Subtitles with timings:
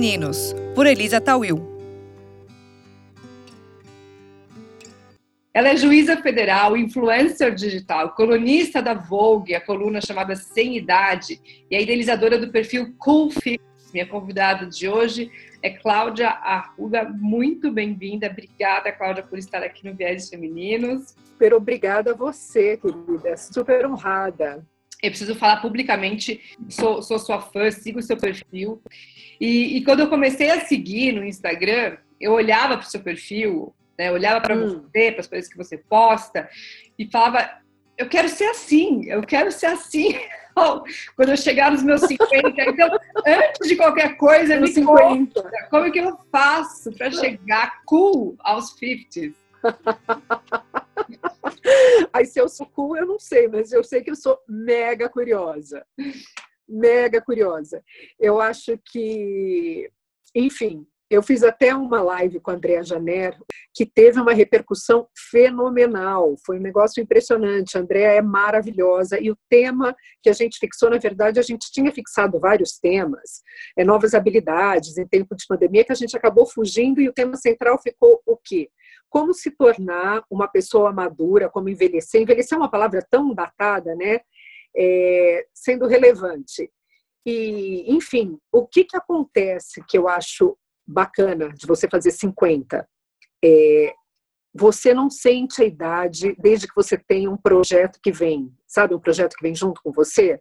[0.00, 1.60] Femininos, por Elisa Tawil.
[5.52, 11.38] Ela é juíza federal, influencer digital, colunista da Vogue, a coluna chamada Sem Idade,
[11.70, 13.60] e a idealizadora do perfil Cool Fit.
[13.92, 15.30] Minha convidada de hoje
[15.62, 17.04] é Cláudia Arruga.
[17.04, 18.26] Muito bem-vinda.
[18.28, 21.14] Obrigada, Cláudia, por estar aqui no Viés Femininos.
[21.26, 23.36] Super obrigada a você, querida.
[23.36, 24.64] Super honrada.
[25.02, 28.82] Eu preciso falar publicamente, sou, sou sua fã, sigo o seu perfil.
[29.40, 33.74] E, e, quando eu comecei a seguir no Instagram, eu olhava para o seu perfil,
[33.98, 34.08] né?
[34.08, 34.82] Eu olhava para hum.
[34.82, 36.48] você, para as coisas que você posta,
[36.98, 37.50] e falava:
[37.96, 40.14] eu quero ser assim, eu quero ser assim.
[41.16, 44.94] Quando eu chegar nos meus 50, então, antes de qualquer coisa, me 50.
[44.94, 49.32] conta como é que eu faço para chegar cool aos 50
[52.12, 55.08] Aí se eu sou cool, eu não sei, mas eu sei que eu sou mega
[55.08, 55.86] curiosa.
[56.70, 57.82] Mega curiosa.
[58.18, 59.90] Eu acho que,
[60.34, 63.36] enfim, eu fiz até uma live com a Andrea Janer,
[63.74, 66.36] que teve uma repercussão fenomenal.
[66.46, 67.76] Foi um negócio impressionante.
[67.76, 69.18] A Andrea é maravilhosa.
[69.20, 73.42] E o tema que a gente fixou, na verdade, a gente tinha fixado vários temas,
[73.76, 77.36] é, novas habilidades em tempo de pandemia, que a gente acabou fugindo, e o tema
[77.36, 78.70] central ficou o quê?
[79.08, 82.22] Como se tornar uma pessoa madura, como envelhecer.
[82.22, 84.20] Envelhecer é uma palavra tão datada, né?
[84.76, 86.70] É, sendo relevante.
[87.26, 90.56] E, enfim, o que, que acontece que eu acho
[90.90, 92.86] bacana de você fazer 50.
[93.42, 93.94] É,
[94.52, 98.94] você não sente a idade desde que você tem um projeto que vem, sabe?
[98.94, 100.40] Um projeto que vem junto com você.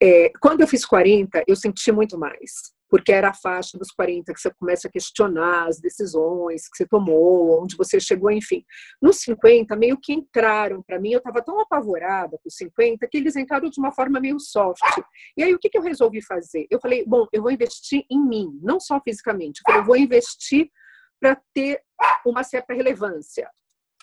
[0.00, 4.32] É, quando eu fiz 40, eu senti muito mais, porque era a faixa dos 40
[4.32, 8.64] que você começa a questionar as decisões que você tomou, onde você chegou, enfim.
[9.00, 13.18] Nos 50, meio que entraram para mim, eu estava tão apavorada com os 50 que
[13.18, 14.80] eles entraram de uma forma meio soft.
[15.36, 16.66] E aí, o que, que eu resolvi fazer?
[16.70, 19.96] Eu falei, bom, eu vou investir em mim, não só fisicamente, eu, falei, eu vou
[19.96, 20.70] investir
[21.20, 21.80] para ter
[22.24, 23.50] uma certa relevância.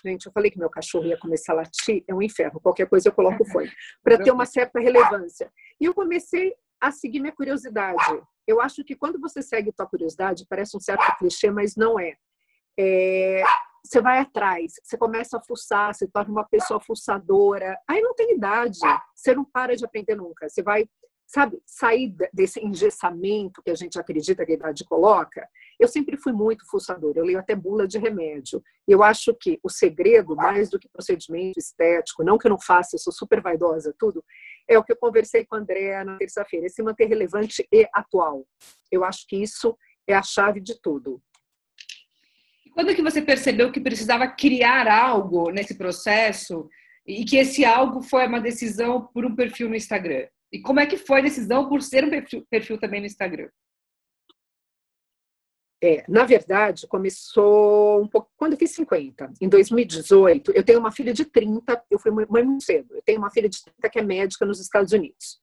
[0.06, 2.59] Gente, eu falei que meu cachorro ia começar a latir, é um inferno.
[2.59, 3.72] Qualquer coisa eu coloco fone.
[4.03, 5.50] Para ter uma certa relevância.
[5.79, 8.22] E eu comecei a seguir minha curiosidade.
[8.48, 12.16] Eu acho que quando você segue tua curiosidade, parece um certo clichê, mas não é.
[12.78, 13.44] é
[13.86, 17.78] você vai atrás, você começa a fuçar, você torna uma pessoa fuçadora.
[17.86, 18.80] Aí não tem idade,
[19.14, 20.48] você não para de aprender nunca.
[20.48, 20.86] Você vai
[21.34, 25.48] sabe, sair desse engessamento que a gente acredita que a idade coloca,
[25.80, 28.64] eu sempre fui muito fuçadora, eu leio até bula de remédio.
[28.88, 32.96] Eu acho que o segredo, mais do que procedimento estético, não que eu não faça,
[32.96, 34.24] eu sou super vaidosa, tudo,
[34.68, 37.88] é o que eu conversei com a Andréa na terça-feira, é se manter relevante e
[37.94, 38.46] atual.
[38.91, 41.22] Eu acho que isso é a chave de tudo.
[42.73, 46.68] Quando que você percebeu que precisava criar algo nesse processo
[47.06, 50.28] e que esse algo foi uma decisão por um perfil no Instagram?
[50.52, 53.50] E como é que foi a decisão por ser um perfil, perfil também no Instagram?
[55.86, 59.34] É, na verdade, começou um pouco quando eu fiz 50.
[59.42, 62.96] Em 2018, eu tenho uma filha de 30, eu fui mãe muito cedo.
[62.96, 65.42] Eu tenho uma filha de 30 que é médica nos Estados Unidos.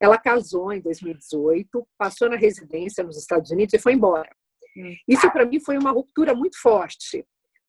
[0.00, 4.28] Ela casou em 2018, passou na residência nos Estados Unidos e foi embora.
[4.76, 4.96] Hum.
[5.06, 7.24] Isso para mim foi uma ruptura muito forte,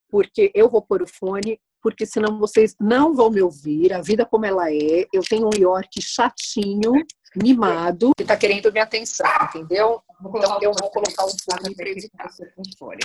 [0.10, 3.94] porque eu vou pôr o fone, porque senão vocês não vão me ouvir.
[3.94, 5.06] A vida como ela é.
[5.14, 6.94] Eu tenho um York chatinho,
[7.36, 10.02] mimado, que está querendo minha atenção, entendeu?
[10.20, 12.30] Então eu vou colocar um fone para evitar.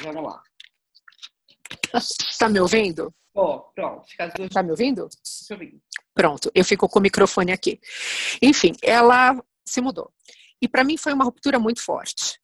[0.02, 0.42] Vamos lá.
[1.94, 3.12] Está me ouvindo?
[3.34, 4.06] Oh, pronto.
[4.38, 5.08] Está me ouvindo?
[6.14, 7.80] Pronto, eu fico com o microfone aqui.
[8.40, 10.10] Enfim, ela se mudou.
[10.60, 12.40] E para mim foi uma ruptura muito forte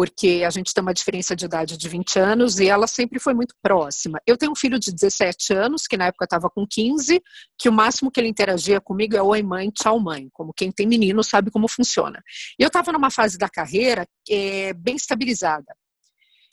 [0.00, 3.34] porque a gente tem uma diferença de idade de 20 anos e ela sempre foi
[3.34, 4.18] muito próxima.
[4.26, 7.22] Eu tenho um filho de 17 anos, que na época estava com 15,
[7.58, 10.86] que o máximo que ele interagia comigo é oi mãe, tchau mãe, como quem tem
[10.86, 12.22] menino sabe como funciona.
[12.58, 15.76] E eu estava numa fase da carreira é, bem estabilizada.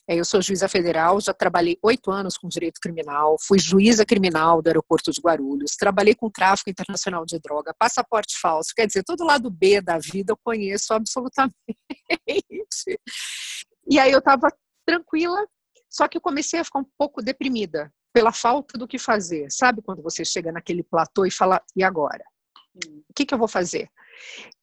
[0.09, 4.62] É, eu sou juíza federal, já trabalhei oito anos com direito criminal, fui juíza criminal
[4.62, 9.26] do aeroporto de Guarulhos, trabalhei com tráfico internacional de droga, passaporte falso, quer dizer, todo
[9.26, 11.53] lado B da vida eu conheço absolutamente.
[13.90, 14.49] E aí eu estava
[14.85, 15.46] tranquila,
[15.90, 19.47] só que eu comecei a ficar um pouco deprimida pela falta do que fazer.
[19.49, 22.23] Sabe quando você chega naquele platô e fala, e agora?
[23.09, 23.90] O que, que eu vou fazer?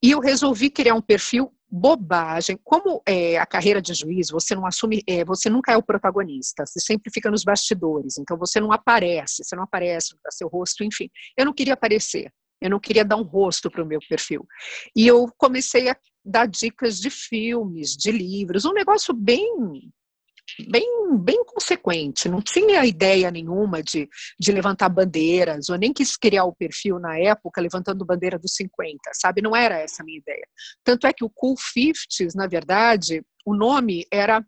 [0.03, 2.56] E eu resolvi criar um perfil bobagem.
[2.62, 6.65] Como é, a carreira de juiz, você não assume, é, você nunca é o protagonista,
[6.65, 10.85] você sempre fica nos bastidores, então você não aparece, você não aparece, dá seu rosto,
[10.85, 11.11] enfim.
[11.37, 14.47] Eu não queria aparecer, eu não queria dar um rosto para o meu perfil.
[14.94, 19.91] E eu comecei a dar dicas de filmes, de livros, um negócio bem
[20.69, 24.08] bem, bem consequente, não tinha ideia nenhuma de,
[24.38, 28.99] de levantar bandeiras, ou nem quis criar o perfil na época levantando bandeira dos 50,
[29.14, 29.43] sabe?
[29.43, 30.46] Não era essa a minha ideia.
[30.82, 34.44] Tanto é que o Cool Fifties, na verdade, o nome era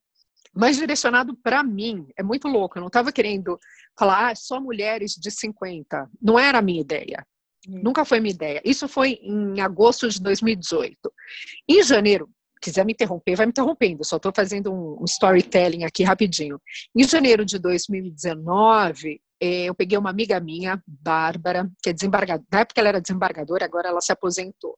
[0.55, 2.07] mais direcionado para mim.
[2.17, 2.79] É muito louco.
[2.79, 3.59] Eu não estava querendo
[3.99, 6.09] falar ah, só mulheres de 50.
[6.21, 7.27] Não era a minha ideia.
[7.69, 7.81] Hum.
[7.85, 8.63] Nunca foi minha ideia.
[8.65, 10.97] Isso foi em agosto de 2018.
[11.69, 12.29] Em janeiro,
[12.61, 14.05] quiser me interromper, vai me interrompendo.
[14.05, 16.61] Só estou fazendo um, storytelling aqui rapidinho.
[16.95, 22.47] Em janeiro de 2019, eh, eu peguei uma amiga minha, Bárbara, que é desembargadora.
[22.51, 24.77] Na época ela era desembargadora, agora ela se aposentou.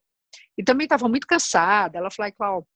[0.56, 1.98] E também estava muito cansada.
[1.98, 2.68] Ela falou, Cláudia,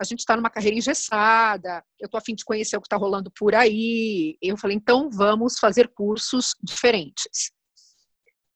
[0.00, 2.96] a gente está numa carreira engessada, eu estou a fim de conhecer o que está
[2.96, 4.36] rolando por aí.
[4.40, 7.52] Eu falei, então vamos fazer cursos diferentes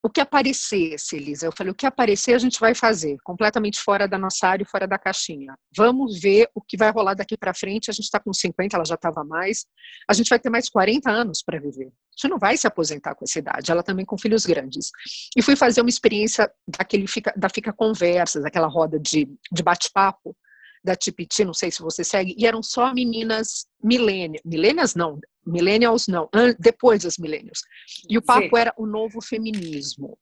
[0.05, 1.47] o que aparecesse, Elisa.
[1.47, 4.87] Eu falei, o que aparecer a gente vai fazer, completamente fora da nossa área, fora
[4.87, 5.55] da caixinha.
[5.75, 7.91] Vamos ver o que vai rolar daqui para frente.
[7.91, 9.65] A gente está com 50, ela já estava mais.
[10.06, 11.87] A gente vai ter mais 40 anos para viver.
[11.87, 13.73] A gente não vai se aposentar com essa idade.
[13.73, 14.91] Ela também com filhos grandes.
[15.35, 20.37] E fui fazer uma experiência daquele fica, da Fica Conversas, aquela roda de, de bate-papo
[20.85, 26.08] da Tipiti, não sei se você segue, e eram só meninas milênias, milênias não, millennials
[26.08, 27.61] não, depois das milênios.
[28.08, 28.61] E o papo Sim.
[28.61, 30.19] era o novo feminismo.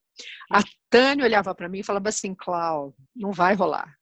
[0.50, 3.92] A Tânia olhava para mim e falava assim, Cláudio, não vai rolar.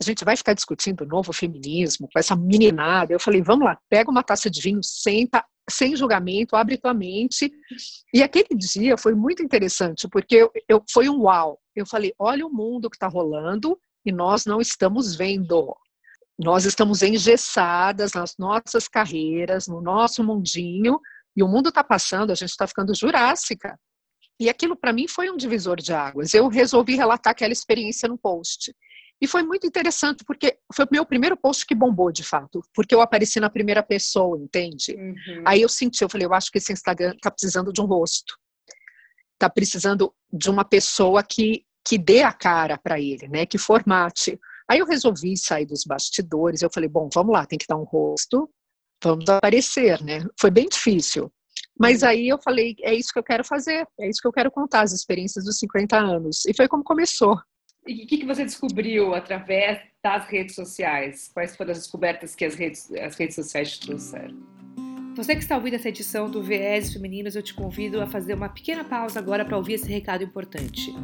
[0.00, 3.12] A gente vai ficar discutindo o novo feminismo com essa meninada.
[3.12, 7.52] Eu falei, vamos lá, pega uma taça de vinho, senta, sem julgamento, abre tua mente.
[8.12, 11.58] E aquele dia foi muito interessante, porque eu, eu foi um uau.
[11.76, 15.76] Eu falei, olha o mundo que está rolando e nós não estamos vendo.
[16.42, 20.98] Nós estamos engessadas nas nossas carreiras, no nosso mundinho,
[21.36, 23.78] e o mundo está passando, a gente está ficando jurássica.
[24.38, 26.32] E aquilo para mim foi um divisor de águas.
[26.32, 28.74] Eu resolvi relatar aquela experiência no post.
[29.20, 32.94] E foi muito interessante, porque foi o meu primeiro post que bombou, de fato, porque
[32.94, 34.94] eu apareci na primeira pessoa, entende?
[34.94, 35.44] Uhum.
[35.44, 38.34] Aí eu senti, eu falei, eu acho que esse Instagram está precisando de um rosto.
[39.34, 43.44] Está precisando de uma pessoa que, que dê a cara para ele, né?
[43.44, 44.40] Que formate.
[44.70, 46.62] Aí eu resolvi sair dos bastidores.
[46.62, 48.48] Eu falei, bom, vamos lá, tem que dar um rosto,
[49.02, 50.24] vamos aparecer, né?
[50.38, 51.28] Foi bem difícil.
[51.76, 54.50] Mas aí eu falei, é isso que eu quero fazer, é isso que eu quero
[54.50, 56.46] contar, as experiências dos 50 anos.
[56.46, 57.36] E foi como começou.
[57.84, 61.28] E o que, que você descobriu através das redes sociais?
[61.34, 64.59] Quais foram as descobertas que as redes, as redes sociais te trouxeram?
[65.16, 68.48] Você que está ouvindo essa edição do VS Femininos, eu te convido a fazer uma
[68.48, 70.94] pequena pausa agora para ouvir esse recado importante.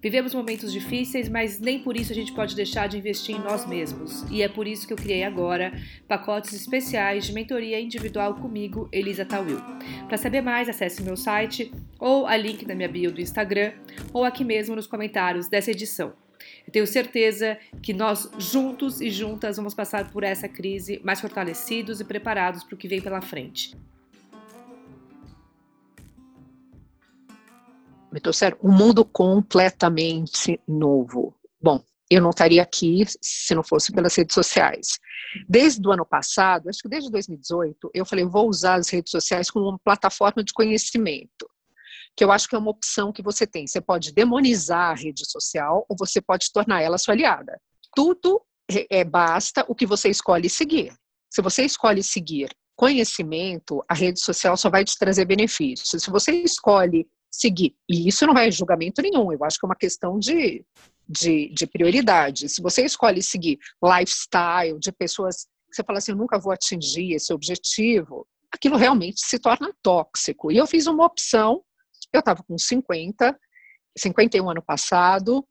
[0.00, 3.66] Vivemos momentos difíceis, mas nem por isso a gente pode deixar de investir em nós
[3.66, 4.24] mesmos.
[4.30, 5.72] E é por isso que eu criei agora
[6.08, 9.60] pacotes especiais de mentoria individual comigo, Elisa Tawil.
[10.06, 13.72] Para saber mais, acesse meu site ou a link na minha bio do Instagram
[14.12, 16.14] ou aqui mesmo nos comentários dessa edição.
[16.66, 22.00] Eu tenho certeza que nós, juntos e juntas, vamos passar por essa crise mais fortalecidos
[22.00, 23.76] e preparados para o que vem pela frente.
[28.12, 31.34] Me trouxeram um mundo completamente novo.
[31.62, 34.98] Bom, eu não estaria aqui se não fosse pelas redes sociais.
[35.48, 39.50] Desde o ano passado, acho que desde 2018, eu falei, vou usar as redes sociais
[39.50, 41.49] como uma plataforma de conhecimento
[42.16, 43.66] que eu acho que é uma opção que você tem.
[43.66, 47.60] Você pode demonizar a rede social ou você pode tornar ela sua aliada.
[47.94, 48.42] Tudo
[48.90, 50.92] é, basta o que você escolhe seguir.
[51.30, 56.02] Se você escolhe seguir conhecimento, a rede social só vai te trazer benefícios.
[56.02, 59.76] Se você escolhe seguir, e isso não vai julgamento nenhum, eu acho que é uma
[59.76, 60.64] questão de,
[61.08, 62.48] de, de prioridade.
[62.48, 67.12] Se você escolhe seguir lifestyle de pessoas que você fala assim, eu nunca vou atingir
[67.12, 70.50] esse objetivo, aquilo realmente se torna tóxico.
[70.50, 71.62] E eu fiz uma opção
[72.12, 73.38] eu estava com 50,
[73.96, 75.46] 51 ano passado,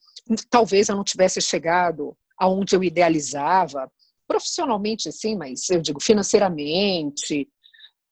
[0.49, 3.91] talvez eu não tivesse chegado aonde eu idealizava,
[4.27, 7.49] profissionalmente sim, mas eu digo financeiramente.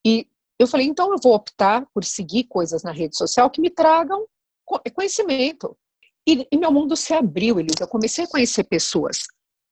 [0.06, 0.27] E
[0.60, 4.25] eu falei, então eu vou optar por seguir coisas na rede social que me tragam
[4.94, 5.77] conhecimento.
[6.27, 7.84] E, e meu mundo se abriu, Elisa.
[7.84, 9.20] Eu comecei a conhecer pessoas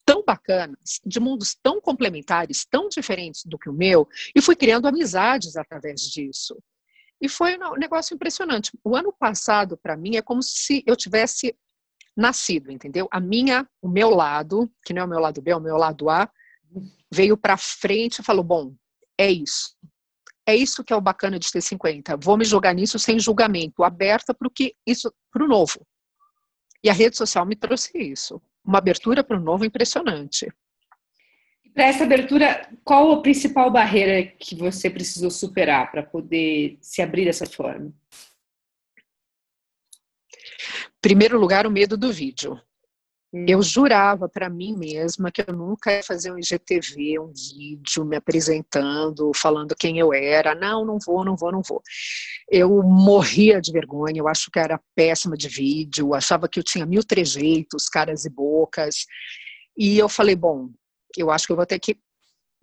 [0.05, 4.87] tão bacanas, de mundos tão complementares, tão diferentes do que o meu, e fui criando
[4.87, 6.55] amizades através disso.
[7.21, 8.71] E foi um negócio impressionante.
[8.83, 11.55] O ano passado, para mim, é como se eu tivesse
[12.15, 13.07] nascido, entendeu?
[13.11, 15.77] A minha, o meu lado, que não é o meu lado B, é o meu
[15.77, 16.29] lado A,
[17.11, 18.75] veio para frente e falou: bom,
[19.17, 19.75] é isso.
[20.47, 22.17] É isso que é o bacana de ter 50.
[22.17, 25.85] Vou me jogar nisso sem julgamento, aberta para o que isso, para o novo.
[26.83, 30.47] E a rede social me trouxe isso, uma abertura para o novo impressionante.
[31.75, 37.25] Para essa abertura, qual a principal barreira que você precisou superar para poder se abrir
[37.25, 37.93] dessa forma?
[41.01, 42.57] Primeiro lugar, o medo do vídeo.
[43.33, 43.45] Hum.
[43.45, 48.15] Eu jurava para mim mesma que eu nunca ia fazer um IGTV, um vídeo me
[48.15, 50.55] apresentando, falando quem eu era.
[50.55, 51.81] Não, não vou, não vou, não vou.
[52.49, 56.85] Eu morria de vergonha, eu acho que era péssima de vídeo, achava que eu tinha
[56.85, 59.05] mil trejeitos, caras e bocas.
[59.77, 60.69] E eu falei, bom,
[61.21, 61.97] eu acho que eu vou ter que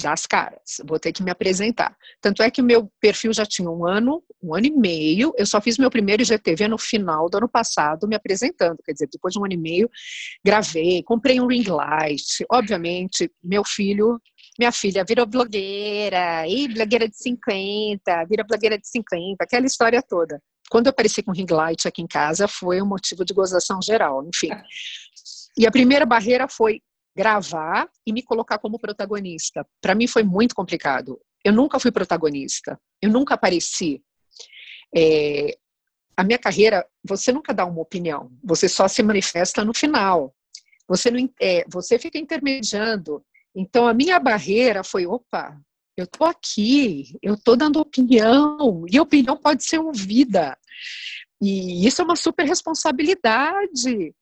[0.03, 1.97] dar as caras, vou ter que me apresentar.
[2.21, 5.61] Tanto é que meu perfil já tinha um ano, um ano e meio, eu só
[5.61, 9.39] fiz meu primeiro IGTV no final do ano passado, me apresentando, quer dizer, depois de
[9.39, 9.89] um ano e meio,
[10.45, 14.21] gravei, comprei um ring light, obviamente, meu filho,
[14.59, 20.41] minha filha virou blogueira, e blogueira de 50, vira blogueira de 50, aquela história toda.
[20.69, 24.25] Quando eu apareci com ring light aqui em casa, foi um motivo de gozação geral,
[24.27, 24.51] enfim.
[25.57, 26.81] E a primeira barreira foi
[27.15, 29.67] gravar e me colocar como protagonista.
[29.81, 31.21] Para mim foi muito complicado.
[31.45, 34.03] Eu nunca fui protagonista, eu nunca apareci.
[34.95, 35.57] É,
[36.17, 40.35] a minha carreira, você nunca dá uma opinião, você só se manifesta no final.
[40.89, 43.25] Você não, é, você fica intermediando.
[43.55, 45.59] Então a minha barreira foi, opa,
[45.97, 50.57] eu tô aqui, eu tô dando opinião e a opinião pode ser ouvida.
[51.41, 54.15] E isso é uma super responsabilidade.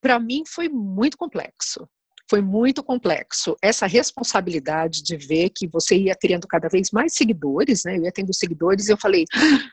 [0.00, 1.88] Para mim foi muito complexo
[2.28, 3.56] foi muito complexo.
[3.62, 7.96] Essa responsabilidade de ver que você ia criando cada vez mais seguidores, né?
[7.96, 9.70] Eu ia tendo seguidores e eu falei, ah,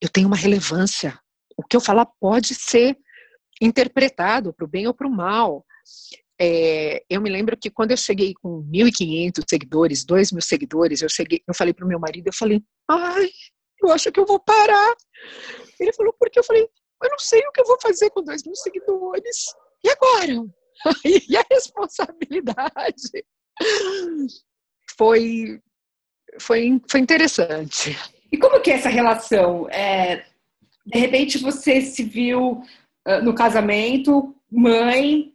[0.00, 1.18] eu tenho uma relevância.
[1.56, 2.96] O que eu falar pode ser
[3.60, 5.64] interpretado para o bem ou para o mal.
[6.40, 11.42] É, eu me lembro que quando eu cheguei com 1.500 seguidores, 2.000 seguidores, eu cheguei,
[11.46, 13.28] eu falei para o meu marido, eu falei, ai,
[13.82, 14.94] eu acho que eu vou parar.
[15.78, 16.38] Ele falou, por quê?
[16.38, 19.54] Eu falei, eu não sei o que eu vou fazer com 2.000 seguidores.
[19.84, 20.50] E agora?
[21.04, 23.24] e a responsabilidade
[24.96, 25.60] foi,
[26.40, 27.96] foi, foi interessante.
[28.32, 29.68] E como que é essa relação?
[29.70, 30.24] É,
[30.86, 32.62] de repente você se viu
[33.06, 35.32] uh, no casamento, mãe,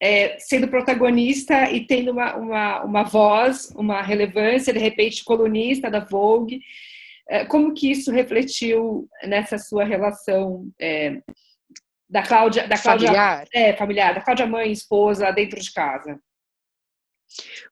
[0.00, 6.00] é, sendo protagonista e tendo uma, uma, uma voz, uma relevância, de repente colunista da
[6.00, 6.60] Vogue.
[7.28, 11.20] É, como que isso refletiu nessa sua relação é,
[12.08, 13.48] da Cláudia, da Cláudia familiar.
[13.52, 16.18] É, familiar, da Cláudia mãe, esposa, dentro de casa?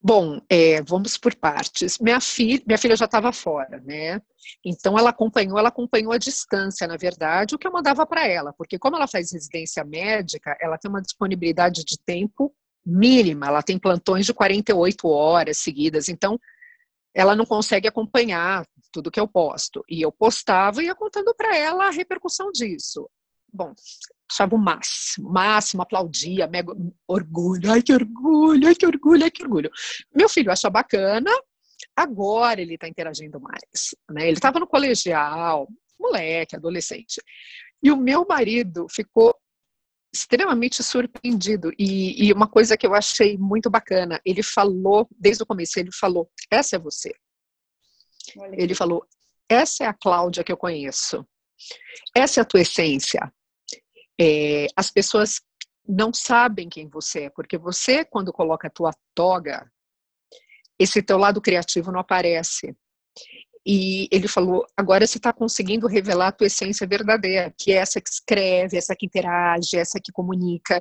[0.03, 1.99] Bom, é, vamos por partes.
[1.99, 4.21] Minha filha, minha filha já estava fora, né?
[4.65, 8.53] Então ela acompanhou, ela acompanhou a distância, na verdade, o que eu mandava para ela,
[8.53, 13.79] porque como ela faz residência médica, ela tem uma disponibilidade de tempo mínima, ela tem
[13.79, 16.39] plantões de 48 horas seguidas, então
[17.15, 19.83] ela não consegue acompanhar tudo que eu posto.
[19.89, 23.09] E eu postava e ia contando para ela a repercussão disso.
[23.53, 23.75] Bom,
[24.31, 26.73] achava o máximo, máximo, aplaudia, mega
[27.07, 29.71] orgulho, ai que orgulho, ai que orgulho, ai que orgulho.
[30.15, 31.31] Meu filho acha bacana,
[31.95, 34.27] agora ele está interagindo mais, né?
[34.27, 37.23] Ele estava no colegial, moleque, adolescente.
[37.83, 39.35] E o meu marido ficou
[40.13, 45.47] extremamente surpreendido e, e, uma coisa que eu achei muito bacana, ele falou desde o
[45.47, 47.15] começo, ele falou: essa é você.
[48.53, 49.07] Ele falou:
[49.49, 51.27] essa é a Cláudia que eu conheço.
[52.15, 53.33] Essa é a tua essência
[54.21, 55.41] é, as pessoas
[55.89, 59.71] não sabem quem você é, porque você, quando coloca a tua toga,
[60.79, 62.77] esse teu lado criativo não aparece.
[63.67, 68.01] E ele falou: agora você está conseguindo revelar a tua essência verdadeira, que é essa
[68.01, 70.81] que escreve, essa que interage, essa que comunica.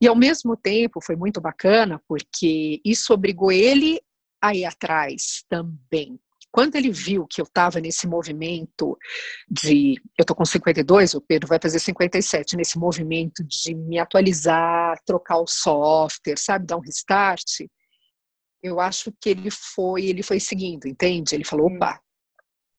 [0.00, 4.00] E ao mesmo tempo foi muito bacana, porque isso obrigou ele
[4.42, 6.20] a ir atrás também.
[6.56, 8.96] Quando ele viu que eu estava nesse movimento
[9.46, 9.96] de.
[10.16, 15.36] Eu estou com 52, o Pedro vai fazer 57, nesse movimento de me atualizar, trocar
[15.36, 17.44] o software, sabe, dar um restart,
[18.62, 21.34] eu acho que ele foi, ele foi seguindo, entende?
[21.34, 21.76] Ele falou, hum.
[21.76, 22.00] opa,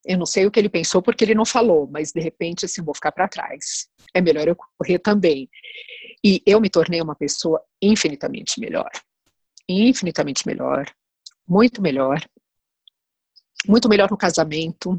[0.07, 2.81] eu não sei o que ele pensou porque ele não falou, mas de repente assim,
[2.81, 3.87] vou ficar para trás.
[4.11, 5.47] É melhor eu correr também.
[6.25, 8.89] E eu me tornei uma pessoa infinitamente melhor.
[9.69, 10.83] Infinitamente melhor,
[11.47, 12.27] muito melhor
[13.65, 14.91] muito melhor no casamento,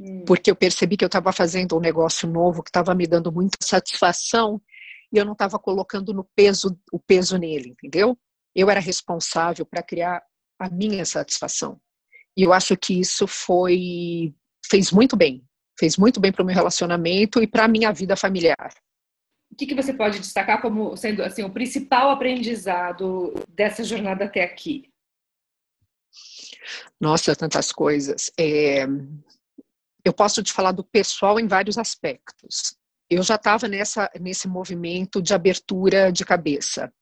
[0.00, 0.24] hum.
[0.26, 3.58] porque eu percebi que eu estava fazendo um negócio novo que estava me dando muita
[3.60, 4.60] satisfação
[5.12, 8.18] e eu não estava colocando no peso o peso nele, entendeu?
[8.54, 10.22] Eu era responsável para criar
[10.58, 11.80] a minha satisfação.
[12.36, 14.34] E eu acho que isso foi
[14.68, 15.44] fez muito bem,
[15.78, 18.72] fez muito bem para o meu relacionamento e para a minha vida familiar.
[19.50, 24.42] O que, que você pode destacar como sendo assim o principal aprendizado dessa jornada até
[24.42, 24.90] aqui?
[27.00, 28.30] Nossa, tantas coisas.
[28.38, 28.86] É,
[30.04, 32.76] eu posso te falar do pessoal em vários aspectos.
[33.08, 36.92] Eu já estava nesse movimento de abertura de cabeça.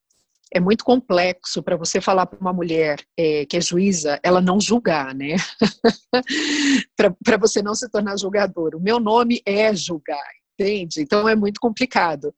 [0.53, 4.59] É muito complexo para você falar para uma mulher é, que é juíza, ela não
[4.59, 5.35] julgar, né?
[6.95, 8.75] para você não se tornar julgador.
[8.75, 11.01] O meu nome é julgar, entende?
[11.01, 12.33] Então é muito complicado.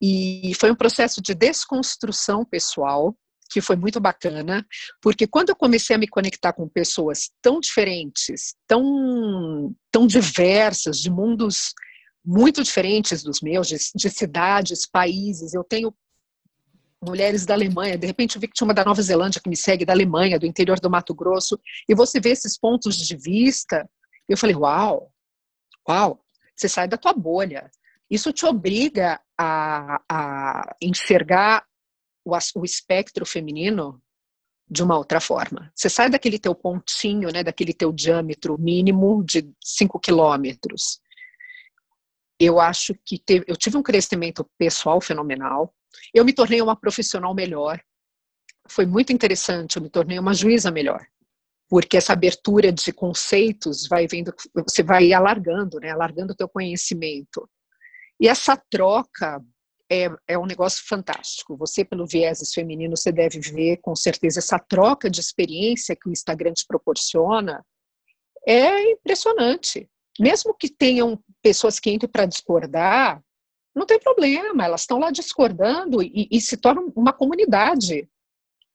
[0.00, 3.14] E foi um processo de desconstrução pessoal,
[3.52, 4.66] que foi muito bacana,
[5.00, 11.10] porque quando eu comecei a me conectar com pessoas tão diferentes, tão, tão diversas, de
[11.10, 11.74] mundos
[12.24, 15.94] muito diferentes dos meus, de, de cidades, países, eu tenho
[17.04, 19.56] mulheres da Alemanha, de repente eu vi que tinha uma da Nova Zelândia que me
[19.56, 23.88] segue, da Alemanha, do interior do Mato Grosso, e você vê esses pontos de vista,
[24.28, 25.12] eu falei, uau,
[25.88, 27.70] uau, você sai da tua bolha.
[28.08, 31.64] Isso te obriga a, a enxergar
[32.24, 34.00] o, o espectro feminino
[34.68, 35.70] de uma outra forma.
[35.74, 41.00] Você sai daquele teu pontinho, né, daquele teu diâmetro mínimo de 5 quilômetros.
[42.40, 45.74] Eu acho que teve, eu tive um crescimento pessoal fenomenal.
[46.14, 47.80] Eu me tornei uma profissional melhor.
[48.66, 51.06] Foi muito interessante, eu me tornei uma juíza melhor.
[51.68, 57.48] Porque essa abertura de conceitos vai vendo, você vai alargando, né, alargando o teu conhecimento.
[58.18, 59.42] E essa troca
[59.92, 61.56] é, é um negócio fantástico.
[61.56, 66.12] Você, pelo viés feminino, você deve ver com certeza essa troca de experiência que o
[66.12, 67.64] Instagram te proporciona
[68.46, 69.88] é impressionante.
[70.18, 73.22] Mesmo que tenham pessoas que entrem para discordar,
[73.74, 78.08] não tem problema, elas estão lá discordando e, e se tornam uma comunidade.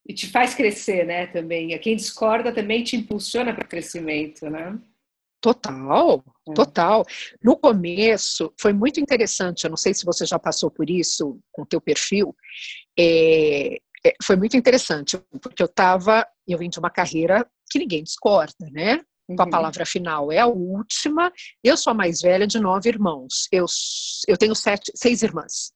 [0.08, 1.78] E te faz crescer, né, também.
[1.80, 4.80] Quem discorda também te impulsiona para o crescimento, né?
[5.42, 6.54] Total, é.
[6.54, 7.06] total.
[7.44, 9.64] No começo foi muito interessante.
[9.64, 12.36] Eu não sei se você já passou por isso com o teu perfil.
[12.98, 18.04] É, é, foi muito interessante porque eu estava, eu vim de uma carreira que ninguém
[18.04, 19.02] discorda, né?
[19.28, 19.52] Com a uhum.
[19.52, 21.32] palavra final é a última.
[21.64, 23.48] Eu sou a mais velha de nove irmãos.
[23.52, 23.66] Eu,
[24.28, 25.74] eu tenho sete, seis irmãs.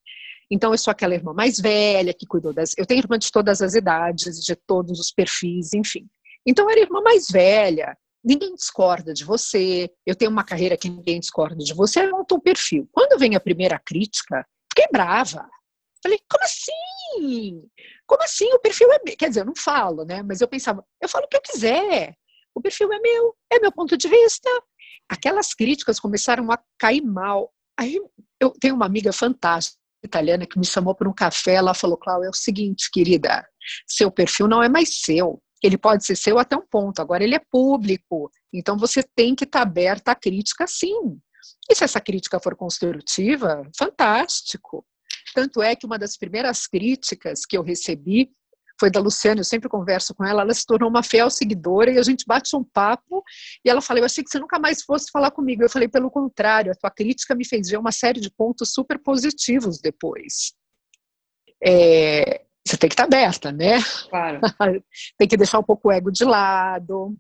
[0.50, 2.72] Então, eu sou aquela irmã mais velha que cuidou das.
[2.78, 6.08] Eu tenho irmã de todas as idades, de todos os perfis, enfim.
[6.46, 10.78] Então, eu era a irmã mais velha, ninguém discorda de você, eu tenho uma carreira
[10.78, 12.88] que ninguém discorda de você, é um perfil.
[12.92, 15.48] Quando vem a primeira crítica, fiquei brava.
[16.04, 17.70] Falei, como assim?
[18.08, 18.52] Como assim?
[18.54, 19.16] O perfil é meu.
[19.16, 20.24] Quer dizer, eu não falo, né?
[20.24, 22.16] Mas eu pensava, eu falo o que eu quiser.
[22.56, 24.50] O perfil é meu, é meu ponto de vista.
[25.08, 27.54] Aquelas críticas começaram a cair mal.
[27.78, 28.00] Aí
[28.40, 32.28] eu tenho uma amiga fantástica italiana que me chamou para um café, ela falou, Cláudia,
[32.28, 33.48] é o seguinte, querida,
[33.88, 37.36] seu perfil não é mais seu, ele pode ser seu até um ponto, agora ele
[37.36, 41.20] é público, então você tem que estar tá aberta à crítica sim.
[41.70, 44.86] E se essa crítica for construtiva, fantástico.
[45.34, 48.32] Tanto é que uma das primeiras críticas que eu recebi
[48.80, 52.00] foi da Luciana, eu sempre converso com ela, ela se tornou uma fiel seguidora e
[52.00, 53.24] a gente bate um papo
[53.64, 55.62] e ela falou, eu achei que você nunca mais fosse falar comigo.
[55.62, 58.98] Eu falei, pelo contrário, a tua crítica me fez ver uma série de pontos super
[58.98, 60.54] positivos depois.
[61.64, 63.80] É, você tem que estar aberta, né?
[64.10, 64.40] Claro.
[65.18, 67.16] tem que deixar um pouco o ego de lado.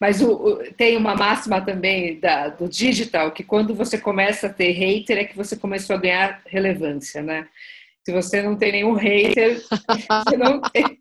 [0.00, 4.52] Mas o, o, tem uma máxima também da, do digital, que quando você começa a
[4.52, 7.48] ter hater, é que você começou a ganhar relevância, né?
[8.04, 9.60] Se você não tem nenhum hater,
[10.28, 10.98] você não tem,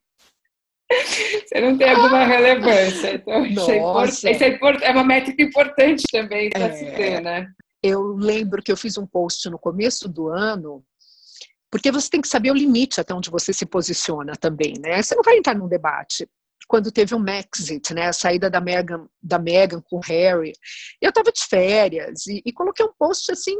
[1.45, 3.13] você não tem alguma relevância.
[3.13, 7.47] Então, isso, é, isso é, é, uma métrica importante também para é, se ter, né?
[7.83, 10.83] Eu lembro que eu fiz um post no começo do ano
[11.75, 15.03] porque você tem que saber o limite até onde você se posiciona também, né?
[15.03, 16.25] Você não vai entrar num debate.
[16.69, 20.53] Quando teve um Maxit, né, a saída da Meghan, da Meghan com o Harry,
[21.01, 23.57] eu estava de férias e, e coloquei um post assim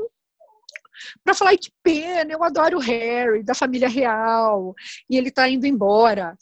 [1.26, 4.74] para falar que pena, eu adoro o Harry, da família real,
[5.10, 6.38] e ele está indo embora.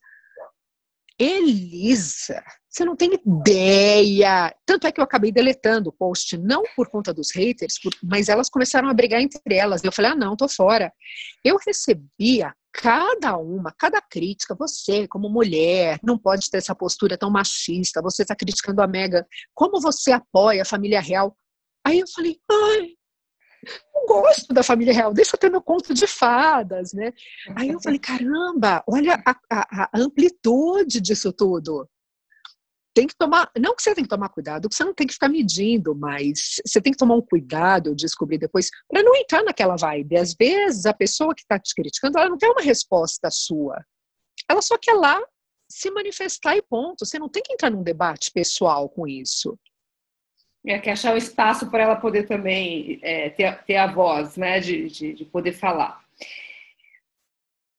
[1.18, 4.54] Elisa, você não tem ideia.
[4.66, 8.50] Tanto é que eu acabei deletando o post, não por conta dos haters, mas elas
[8.50, 9.84] começaram a brigar entre elas.
[9.84, 10.92] Eu falei, ah, não, tô fora.
[11.46, 14.56] Eu recebia cada uma, cada crítica.
[14.56, 18.02] Você, como mulher, não pode ter essa postura tão machista.
[18.02, 19.28] Você está criticando a Mega.
[19.54, 21.38] Como você apoia a família real?
[21.86, 22.88] Aí eu falei, ai,
[23.96, 27.14] eu gosto da família real, deixa eu ter meu conto de fadas, né?
[27.56, 31.88] Aí eu falei, caramba, olha a, a, a amplitude disso tudo
[32.94, 35.14] tem que tomar, não que você tem que tomar cuidado, que você não tem que
[35.14, 39.44] ficar medindo, mas você tem que tomar um cuidado, eu descobri depois, para não entrar
[39.44, 40.18] naquela vibe.
[40.18, 43.84] Às vezes a pessoa que está te criticando, ela não quer uma resposta sua.
[44.50, 45.22] Ela só quer lá
[45.70, 47.06] se manifestar e ponto.
[47.06, 49.58] Você não tem que entrar num debate pessoal com isso.
[50.66, 54.60] É que achar o espaço para ela poder também é, ter, ter a voz, né,
[54.60, 56.03] de, de, de poder falar.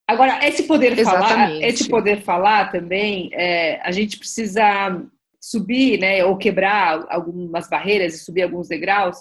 [0.06, 1.28] Agora, esse poder Exatamente.
[1.28, 5.02] falar, esse poder falar também, é, a gente precisa
[5.40, 9.18] subir, né, ou quebrar algumas barreiras e subir alguns degraus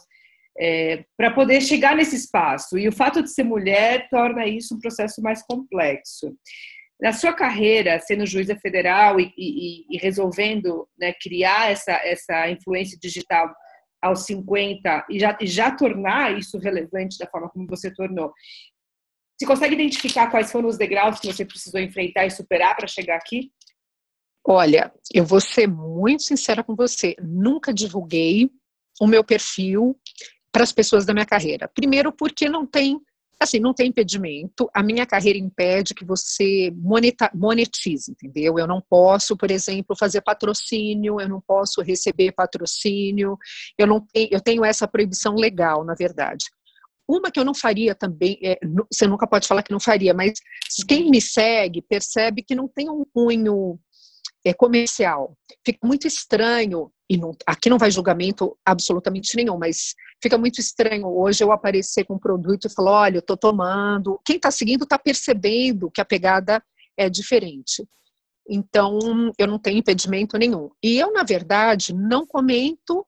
[0.57, 2.77] é, para poder chegar nesse espaço.
[2.77, 6.35] E o fato de ser mulher torna isso um processo mais complexo.
[7.01, 12.97] Na sua carreira, sendo juíza federal e, e, e resolvendo né, criar essa, essa influência
[13.01, 13.53] digital
[14.01, 18.31] aos 50 e já, e já tornar isso relevante da forma como você tornou.
[19.43, 23.17] Você consegue identificar quais foram os degraus que você precisou enfrentar e superar para chegar
[23.17, 23.51] aqui?
[24.47, 27.13] Olha, eu vou ser muito sincera com você.
[27.21, 28.49] Nunca divulguei
[29.01, 29.99] o meu perfil
[30.49, 31.67] para as pessoas da minha carreira.
[31.67, 33.01] Primeiro, porque não tem
[33.39, 34.69] Assim, não tem impedimento.
[34.73, 36.71] A minha carreira impede que você
[37.33, 38.57] monetize, entendeu?
[38.57, 43.37] Eu não posso, por exemplo, fazer patrocínio, eu não posso receber patrocínio,
[43.77, 46.45] eu não tenho, eu tenho essa proibição legal, na verdade.
[47.07, 48.57] Uma que eu não faria também, é,
[48.91, 50.33] você nunca pode falar que não faria, mas
[50.87, 53.77] quem me segue percebe que não tem um cunho
[54.45, 55.37] é, comercial.
[55.65, 61.07] Fica muito estranho, e não, aqui não vai julgamento absolutamente nenhum, mas fica muito estranho
[61.07, 64.19] hoje eu aparecer com um produto e falar: olha, eu estou tomando.
[64.25, 66.63] Quem está seguindo está percebendo que a pegada
[66.97, 67.85] é diferente.
[68.47, 68.99] Então,
[69.37, 70.69] eu não tenho impedimento nenhum.
[70.83, 73.05] E eu, na verdade, não comento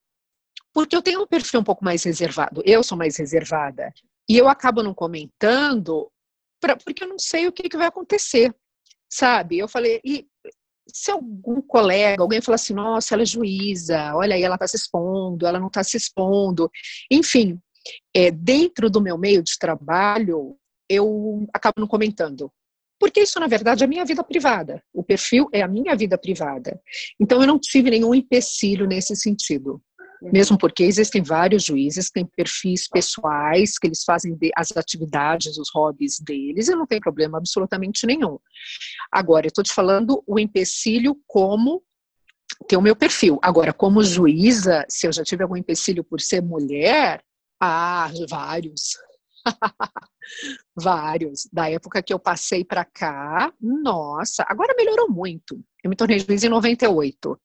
[0.76, 2.62] porque eu tenho um perfil um pouco mais reservado.
[2.66, 3.94] Eu sou mais reservada.
[4.30, 6.12] E eu acabo não comentando
[6.60, 8.54] pra, porque eu não sei o que, que vai acontecer,
[9.10, 9.58] sabe?
[9.58, 10.28] Eu falei, e
[10.86, 14.76] se algum colega, alguém falar assim, nossa, ela é juíza, olha aí, ela está se
[14.76, 16.70] expondo, ela não está se expondo.
[17.10, 17.58] Enfim,
[18.14, 20.58] é, dentro do meu meio de trabalho,
[20.90, 22.52] eu acabo não comentando.
[23.00, 24.84] Porque isso, na verdade, é a minha vida privada.
[24.94, 26.82] O perfil é a minha vida privada.
[27.18, 29.82] Então, eu não tive nenhum empecilho nesse sentido.
[30.32, 35.70] Mesmo porque existem vários juízes que têm perfis pessoais, que eles fazem as atividades, os
[35.74, 38.38] hobbies deles, e não tem problema absolutamente nenhum.
[39.12, 41.84] Agora, eu estou te falando o empecilho como
[42.68, 43.40] ter o meu perfil.
[43.42, 47.22] Agora, como juíza, se eu já tive algum empecilho por ser mulher,
[47.60, 48.98] ah, vários.
[50.76, 51.48] vários.
[51.52, 55.60] Da época que eu passei para cá, nossa, agora melhorou muito.
[55.84, 57.40] Eu me tornei juiz em 98.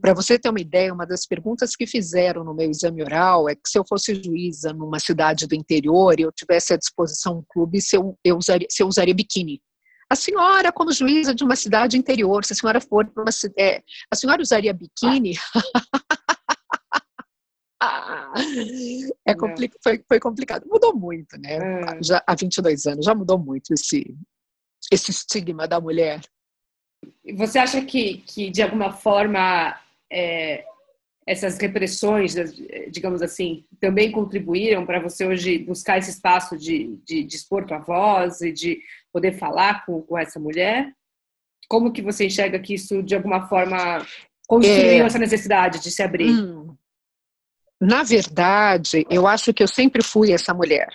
[0.00, 3.54] Para você ter uma ideia, uma das perguntas que fizeram no meu exame oral é
[3.54, 7.44] que se eu fosse juíza numa cidade do interior e eu tivesse à disposição um
[7.48, 9.60] clube, se eu, eu, usaria, se eu usaria biquíni.
[10.08, 13.60] A senhora, como juíza de uma cidade interior, se a senhora for para uma cidade.
[13.60, 15.34] É, a senhora usaria biquíni?
[19.26, 20.66] é compli foi, foi, complicado.
[20.66, 21.56] Mudou muito, né?
[21.56, 22.02] É.
[22.02, 24.14] Já, há 22 anos, já mudou muito esse,
[24.92, 26.20] esse estigma da mulher.
[27.34, 29.78] Você acha que, que de alguma forma,
[30.10, 30.64] é,
[31.26, 32.34] essas repressões,
[32.90, 37.78] digamos assim, também contribuíram para você hoje buscar esse espaço de, de, de expor tua
[37.78, 38.80] voz e de
[39.12, 40.92] poder falar com, com essa mulher?
[41.68, 44.06] Como que você enxerga que isso, de alguma forma,
[44.46, 45.06] construiu é...
[45.06, 46.30] essa necessidade de se abrir?
[46.30, 46.76] Hum.
[47.80, 50.88] Na verdade, eu acho que eu sempre fui essa mulher.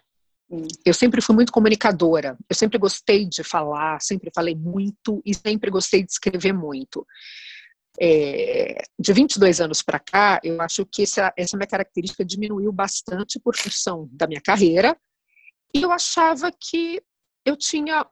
[0.86, 5.72] Eu sempre fui muito comunicadora, eu sempre gostei de falar, sempre falei muito e sempre
[5.72, 7.06] gostei de escrever muito.
[8.00, 13.40] É, de 22 anos para cá, eu acho que essa, essa minha característica diminuiu bastante
[13.40, 14.98] por função da minha carreira.
[15.74, 17.02] E eu achava que
[17.46, 18.06] eu tinha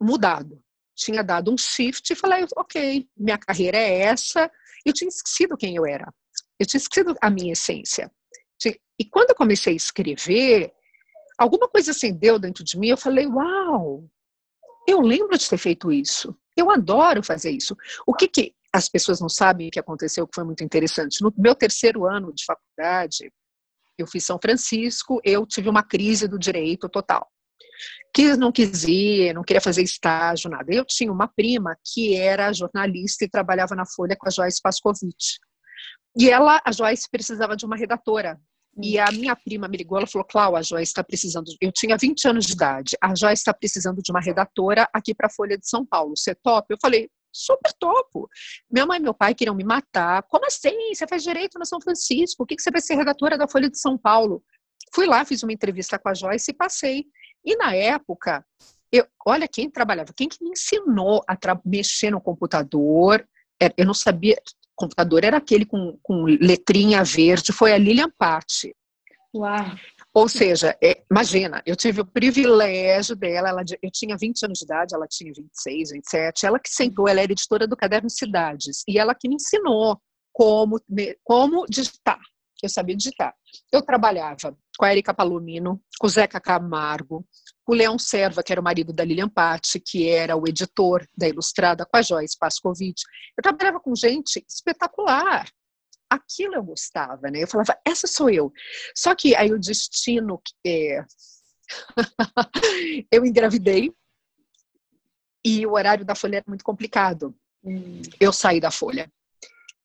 [0.00, 0.62] mudado,
[0.94, 4.48] tinha dado um shift e falei, ok, minha carreira é essa,
[4.86, 6.12] eu tinha esquecido quem eu era,
[6.64, 8.10] eu tinha esquecido a minha essência.
[8.98, 10.72] E quando eu comecei a escrever,
[11.36, 12.88] alguma coisa acendeu dentro de mim.
[12.88, 14.08] Eu falei, uau,
[14.86, 16.36] eu lembro de ter feito isso.
[16.56, 17.76] Eu adoro fazer isso.
[18.06, 21.22] O que, que as pessoas não sabem que aconteceu, que foi muito interessante?
[21.22, 23.32] No meu terceiro ano de faculdade,
[23.98, 27.28] eu fiz São Francisco, eu tive uma crise do direito total.
[28.14, 30.72] Que não quis ir, não queria fazer estágio, nada.
[30.72, 35.38] Eu tinha uma prima que era jornalista e trabalhava na Folha com a Joyce Pascovitch.
[36.16, 38.40] E ela, a Joyce, precisava de uma redatora.
[38.82, 41.96] E a minha prima me ligou, ela falou, Cláudia, a Joyce está precisando, eu tinha
[41.96, 45.56] 20 anos de idade, a Joyce está precisando de uma redatora aqui para a Folha
[45.56, 46.66] de São Paulo, você top?
[46.70, 48.28] Eu falei, super topo.
[48.70, 50.22] Minha mãe e meu pai queriam me matar.
[50.24, 50.94] Como assim?
[50.94, 53.68] Você faz direito na São Francisco, o que, que você vai ser redatora da Folha
[53.68, 54.42] de São Paulo?
[54.94, 57.04] Fui lá, fiz uma entrevista com a Joyce e passei.
[57.44, 58.44] E na época,
[58.90, 63.26] eu, olha quem trabalhava, quem que me ensinou a mexer no computador,
[63.60, 64.36] é, eu não sabia,
[64.74, 68.74] computador era aquele com, com letrinha verde, foi a Lilian Patti.
[69.34, 69.64] Uau!
[70.12, 74.64] Ou seja, é, imagina, eu tive o privilégio dela, ela, eu tinha 20 anos de
[74.64, 78.96] idade, ela tinha 26, 27, ela que sentou, ela era editora do Caderno Cidades, e
[78.96, 80.00] ela que me ensinou
[80.32, 80.80] como,
[81.24, 82.20] como digitar,
[82.62, 83.34] eu sabia digitar.
[83.72, 87.26] Eu trabalhava com a Erika Palomino, com o Zeca Camargo,
[87.66, 91.28] o Leão Serva, que era o marido da Lilian Patti, que era o editor da
[91.28, 93.02] Ilustrada, com a Joyce Pascovitch.
[93.36, 95.48] Eu trabalhava com gente espetacular.
[96.10, 97.42] Aquilo eu gostava, né?
[97.42, 98.52] Eu falava, essa sou eu.
[98.94, 101.04] Só que aí o destino é...
[103.10, 103.90] eu engravidei
[105.44, 107.34] e o horário da Folha era muito complicado.
[107.64, 108.02] Hum.
[108.20, 109.10] Eu saí da Folha.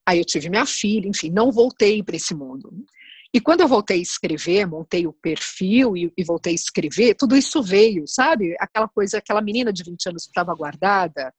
[0.05, 2.85] Aí eu tive minha filha, enfim, não voltei para esse mundo.
[3.33, 7.35] E quando eu voltei a escrever, montei o perfil e, e, voltei a escrever, tudo
[7.35, 8.55] isso veio, sabe?
[8.59, 11.31] Aquela coisa, aquela menina de 20 anos que estava guardada.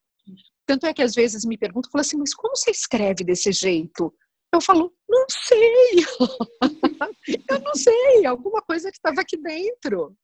[0.64, 4.14] Tanto é que às vezes me perguntam, falam assim, mas como você escreve desse jeito?
[4.53, 5.96] Eu falo, não sei.
[7.50, 10.16] eu não sei, alguma coisa que estava aqui dentro.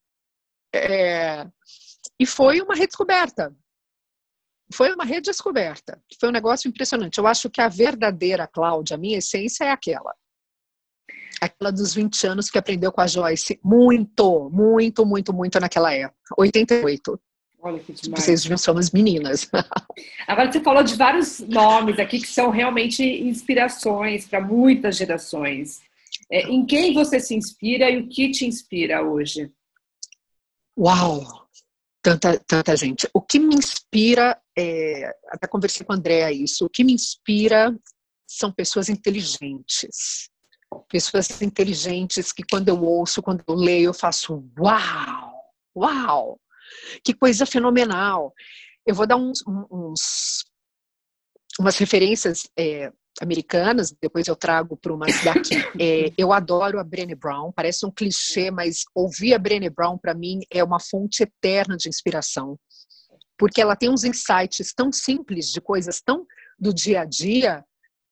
[0.73, 1.49] É,
[2.21, 3.53] e foi uma redescoberta.
[4.73, 6.03] Foi uma redescoberta.
[6.21, 7.19] Foi um negócio impressionante.
[7.19, 10.15] Eu acho que a verdadeira Cláudia, a minha essência é aquela.
[11.41, 13.61] Aquela dos 20 anos que aprendeu com a Joyce.
[13.63, 16.17] Muito, muito, muito, muito naquela época.
[16.37, 17.21] 88.
[17.61, 18.25] Olha que demais.
[18.25, 19.49] Vocês viram, somos meninas.
[20.27, 25.81] Agora você falou de vários nomes aqui que são realmente inspirações para muitas gerações.
[26.31, 29.51] É, em quem você se inspira e o que te inspira hoje?
[30.79, 31.47] Uau!
[32.03, 33.09] Tanta, tanta gente.
[33.13, 37.77] O que me inspira, é, até conversei com a Andréa isso, o que me inspira
[38.29, 40.31] são pessoas inteligentes.
[40.89, 45.33] Pessoas inteligentes que quando eu ouço, quando eu leio, eu faço uau!
[45.77, 46.41] Uau!
[47.05, 48.33] Que coisa fenomenal!
[48.87, 50.45] Eu vou dar uns, uns
[51.59, 55.57] umas referências é, americanas, depois eu trago para umas daqui.
[55.79, 60.15] É, eu adoro a Brené Brown, parece um clichê, mas ouvir a Brené Brown para
[60.15, 62.59] mim é uma fonte eterna de inspiração,
[63.39, 66.25] porque ela tem uns insights tão simples de coisas tão
[66.59, 67.65] do dia a dia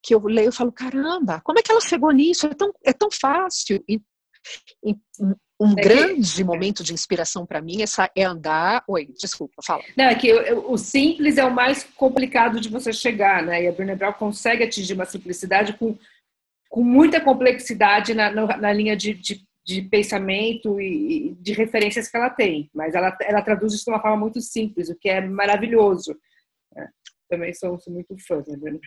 [0.05, 2.47] que eu leio e falo caramba, como é que ela chegou nisso?
[2.47, 3.83] É tão, é tão fácil.
[3.88, 3.99] E,
[4.85, 4.95] e
[5.59, 6.45] um é grande que...
[6.45, 7.79] momento de inspiração para mim
[8.14, 8.85] é andar.
[8.87, 9.83] Oi, desculpa, fala.
[9.97, 13.62] Não, é que o, simples é o mais complicado de você chegar, né?
[13.62, 15.97] E a Brené Brown consegue atingir uma simplicidade com,
[16.69, 22.29] com muita complexidade na, na linha de, de, de, pensamento e de referências que ela
[22.29, 22.69] tem.
[22.75, 26.14] Mas ela, ela traduz isso de uma forma muito simples, o que é maravilhoso.
[26.77, 26.88] É,
[27.31, 28.81] também sou, sou muito fã da Brené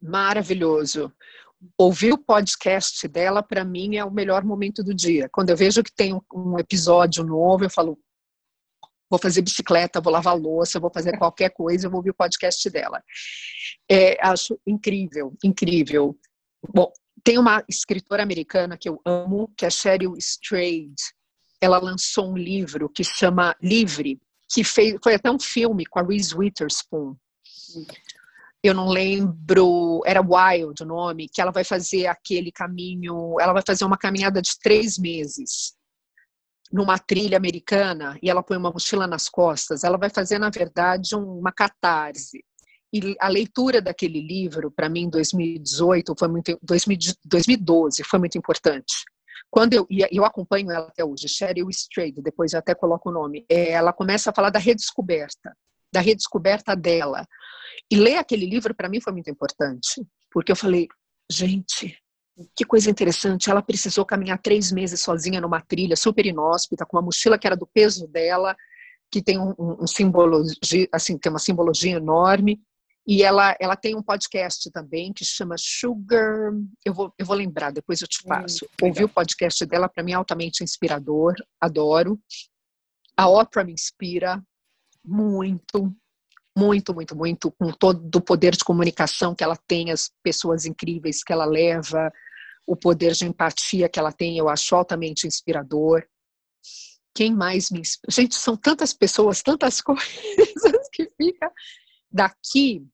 [0.00, 1.12] Maravilhoso
[1.76, 5.28] ouvir o podcast dela, para mim, é o melhor momento do dia.
[5.30, 7.98] Quando eu vejo que tem um episódio novo, eu falo,
[9.08, 12.68] vou fazer bicicleta, vou lavar louça, vou fazer qualquer coisa, eu vou ouvir o podcast
[12.70, 13.02] dela.
[13.90, 16.18] É, acho incrível, incrível.
[16.74, 16.90] Bom,
[17.22, 20.94] tem uma escritora americana que eu amo, que é Sheryl Strayed.
[21.60, 24.18] Ela lançou um livro que chama Livre,
[24.50, 27.14] que fez, foi até um filme com a Reese Witherspoon
[28.62, 33.62] eu não lembro, era Wild o nome, que ela vai fazer aquele caminho, ela vai
[33.66, 35.74] fazer uma caminhada de três meses
[36.70, 39.82] numa trilha americana e ela põe uma mochila nas costas.
[39.82, 42.44] Ela vai fazer, na verdade, uma catarse.
[42.92, 48.94] E a leitura daquele livro, para mim, em 2018, foi muito, 2012, foi muito importante.
[49.48, 53.44] Quando eu, eu acompanho ela até hoje, Sheryl Strayed, depois eu até coloco o nome,
[53.48, 55.56] é, ela começa a falar da redescoberta,
[55.92, 57.26] da redescoberta dela,
[57.90, 60.86] e ler aquele livro para mim foi muito importante, porque eu falei,
[61.30, 61.96] gente,
[62.56, 63.50] que coisa interessante.
[63.50, 67.56] Ela precisou caminhar três meses sozinha numa trilha super inóspita, com uma mochila que era
[67.56, 68.56] do peso dela,
[69.10, 72.60] que tem um, um, um simbologia, assim, tem uma simbologia enorme.
[73.06, 76.52] E ela, ela tem um podcast também que chama Sugar.
[76.84, 78.64] Eu vou, eu vou lembrar, depois eu te hum, passo.
[78.64, 82.20] Hum, Ouvir o podcast dela, para mim, é altamente inspirador, adoro.
[83.16, 84.40] A Oprah me inspira
[85.04, 85.94] muito
[86.56, 91.22] muito, muito, muito, com todo o poder de comunicação que ela tem, as pessoas incríveis
[91.22, 92.12] que ela leva,
[92.66, 96.04] o poder de empatia que ela tem, eu acho altamente inspirador.
[97.14, 98.12] Quem mais me inspira?
[98.12, 101.50] Gente, são tantas pessoas, tantas coisas que fica
[102.10, 102.86] daqui,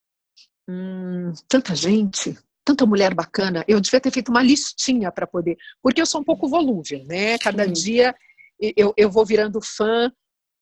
[0.68, 3.64] hum, tanta gente, tanta mulher bacana.
[3.66, 7.38] Eu devia ter feito uma listinha para poder, porque eu sou um pouco volúvel, né?
[7.38, 8.14] Cada dia
[8.76, 10.10] eu, eu vou virando fã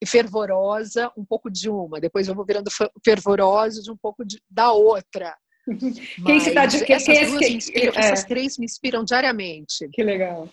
[0.06, 2.70] fervorosa um pouco de uma, depois eu vou virando
[3.04, 5.36] fervorosa de um pouco de, da outra.
[6.26, 7.98] Quem se dá de, essas, quem, duas quem, inspiram, é.
[7.98, 9.88] essas três me inspiram diariamente.
[9.92, 10.48] Que legal.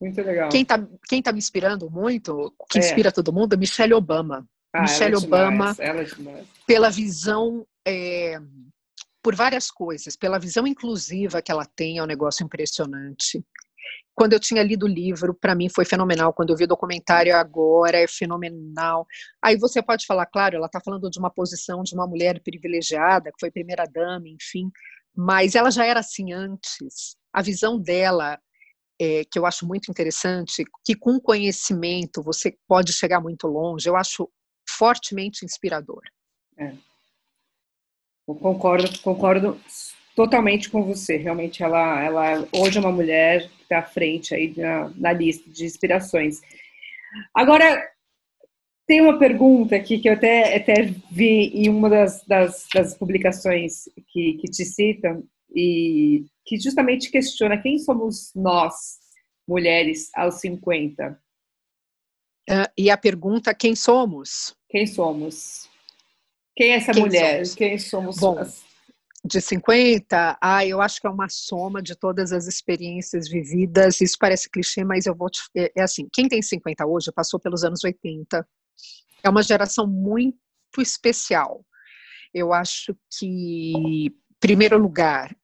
[0.00, 0.48] Muito legal.
[0.50, 2.80] Quem está quem tá me inspirando muito, que é.
[2.80, 4.46] inspira todo mundo, é Michelle Obama.
[4.72, 8.38] Ah, Michelle é Obama, é pela visão, é,
[9.22, 13.44] por várias coisas, pela visão inclusiva que ela tem, é um negócio impressionante
[14.14, 16.32] quando eu tinha lido o livro, para mim foi fenomenal.
[16.32, 19.06] Quando eu vi o documentário agora, é fenomenal.
[19.42, 23.30] Aí você pode falar, claro, ela está falando de uma posição de uma mulher privilegiada,
[23.30, 24.70] que foi primeira-dama, enfim,
[25.16, 27.16] mas ela já era assim antes.
[27.32, 28.38] A visão dela,
[29.00, 33.96] é, que eu acho muito interessante, que com conhecimento você pode chegar muito longe, eu
[33.96, 34.30] acho
[34.68, 36.02] fortemente inspirador.
[36.56, 36.72] É.
[38.26, 39.60] Eu concordo, concordo
[40.14, 41.16] totalmente com você.
[41.16, 45.50] Realmente, ela, ela hoje é uma mulher que está à frente aí na, na lista
[45.50, 46.40] de inspirações.
[47.34, 47.82] Agora,
[48.86, 53.88] tem uma pergunta aqui que eu até, até vi em uma das, das, das publicações
[54.08, 55.24] que, que te citam
[55.54, 58.98] e que justamente questiona quem somos nós,
[59.48, 61.18] mulheres, aos 50.
[62.50, 64.54] Uh, ah, e a pergunta, quem somos?
[64.68, 65.70] Quem somos?
[66.54, 67.34] Quem é essa quem mulher?
[67.36, 67.54] Somos?
[67.54, 68.63] Quem somos Bom, nós?
[69.24, 74.00] De 50, ah, eu acho que é uma soma de todas as experiências vividas.
[74.02, 77.40] Isso parece clichê, mas eu vou te, é, é assim, quem tem 50 hoje passou
[77.40, 78.46] pelos anos 80.
[79.22, 80.36] É uma geração muito
[80.78, 81.64] especial.
[82.34, 85.34] Eu acho que, em primeiro lugar,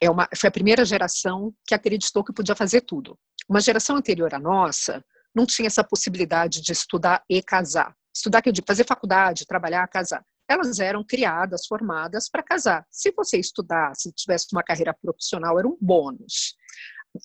[0.00, 3.18] é uma, foi a primeira geração que acreditou que podia fazer tudo.
[3.48, 7.96] Uma geração anterior à nossa não tinha essa possibilidade de estudar e casar.
[8.14, 12.86] Estudar, que eu digo, fazer faculdade, trabalhar, casar elas eram criadas, formadas para casar.
[12.90, 16.54] Se você estudasse, tivesse uma carreira profissional, era um bônus.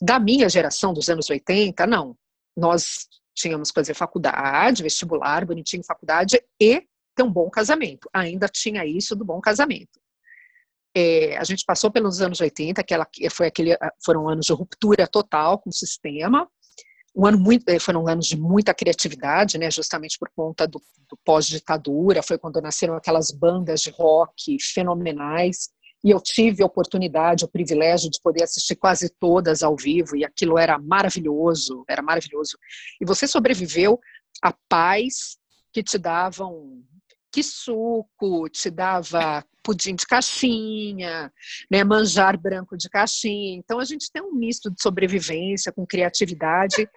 [0.02, 2.16] Da minha geração, dos anos 80, não.
[2.56, 6.84] Nós tínhamos que fazer faculdade, vestibular, bonitinho, faculdade e
[7.16, 8.10] ter um bom casamento.
[8.14, 10.00] Ainda tinha isso do bom casamento.
[10.96, 15.60] É, a gente passou pelos anos 80, que foi aquele, foram anos de ruptura total
[15.60, 16.50] com o sistema,
[17.16, 21.18] um ano muito, eh, foram anos de muita criatividade, né, justamente por conta do, do
[21.26, 25.70] pós-ditadura, foi quando nasceram aquelas bandas de rock fenomenais,
[26.04, 30.24] e eu tive a oportunidade, o privilégio de poder assistir quase todas ao vivo, e
[30.24, 32.58] aquilo era maravilhoso, era maravilhoso.
[33.02, 34.00] E você sobreviveu
[34.42, 35.38] a paz
[35.74, 36.82] que te davam
[37.32, 41.32] que suco, te dava pudim de caixinha,
[41.70, 43.58] né, manjar branco de caixinha.
[43.58, 46.90] Então a gente tem um misto de sobrevivência com criatividade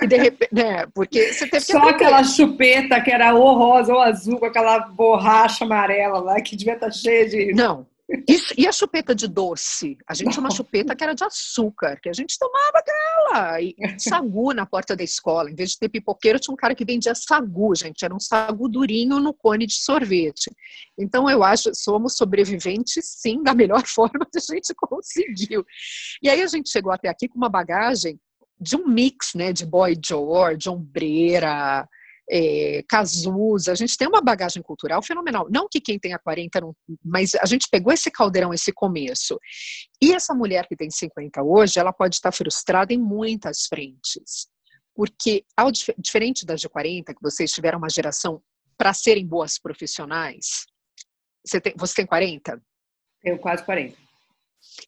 [0.00, 3.92] e de repente, né, porque você teve que Só aquela chupeta que era ou rosa
[3.92, 7.86] ou azul com aquela borracha amarela lá que devia estar tá cheia de Não,
[8.28, 9.96] isso, e a chupeta de doce?
[10.06, 13.60] A gente tinha uma chupeta que era de açúcar, que a gente tomava aquela.
[13.60, 15.50] E sagu na porta da escola.
[15.50, 18.04] Em vez de ter pipoqueiro, tinha um cara que vendia sagu, gente.
[18.04, 20.50] Era um sagu durinho no cone de sorvete.
[20.98, 25.64] Então, eu acho somos sobreviventes, sim, da melhor forma que a gente conseguiu.
[26.22, 28.18] E aí a gente chegou até aqui com uma bagagem
[28.60, 29.52] de um mix, né?
[29.52, 31.88] De Boy George, ombreira,
[32.30, 35.48] é, Cazuza, a gente tem uma bagagem cultural fenomenal.
[35.50, 39.38] Não que quem tenha 40, não, mas a gente pegou esse caldeirão, esse começo.
[40.00, 44.48] E essa mulher que tem 50 hoje, ela pode estar frustrada em muitas frentes.
[44.94, 48.40] Porque, ao, diferente das de 40, que vocês tiveram uma geração
[48.78, 50.66] para serem boas profissionais,
[51.44, 52.62] você tem, você tem 40?
[53.24, 53.96] Eu quase 40.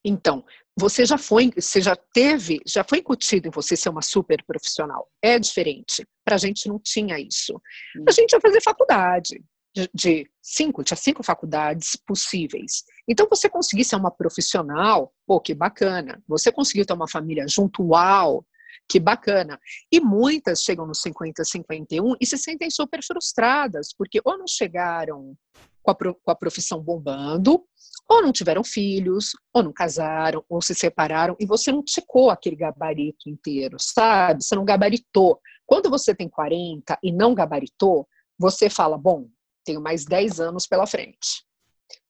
[0.05, 0.45] Então,
[0.79, 5.09] você já foi, você já teve, já foi incutido em você ser uma super profissional.
[5.21, 6.07] É diferente.
[6.25, 7.55] Para a gente não tinha isso.
[7.97, 8.05] Hum.
[8.09, 9.43] A gente ia fazer faculdade
[9.75, 12.85] de, de cinco, tinha cinco faculdades possíveis.
[13.09, 16.23] Então, você conseguir ser uma profissional, pô, que bacana.
[16.29, 18.47] Você conseguiu ter uma família junto, uau,
[18.89, 19.59] que bacana.
[19.91, 25.37] E muitas chegam nos 50, 51 e se sentem super frustradas, porque ou não chegaram
[25.83, 27.65] com a, com a profissão bombando,
[28.09, 32.57] ou não tiveram filhos, ou não casaram, ou se separaram, e você não checou aquele
[32.57, 34.43] gabarito inteiro, sabe?
[34.45, 35.41] Você não gabaritou.
[35.67, 38.07] Quando você tem 40 e não gabaritou,
[38.39, 39.29] você fala, bom,
[39.65, 41.45] tenho mais 10 anos pela frente.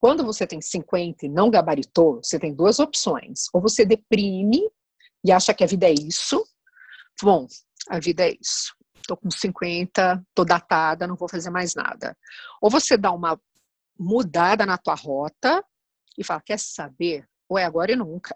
[0.01, 3.47] Quando você tem 50 e não gabaritou, você tem duas opções.
[3.53, 4.61] Ou você deprime
[5.25, 6.45] e acha que a vida é isso.
[7.23, 7.47] Bom,
[7.89, 8.75] a vida é isso.
[8.97, 12.17] Estou com 50, estou datada, não vou fazer mais nada.
[12.61, 13.41] Ou você dá uma
[13.99, 15.65] mudada na tua rota
[16.19, 17.27] e fala: quer saber?
[17.49, 18.35] Ou é agora e nunca.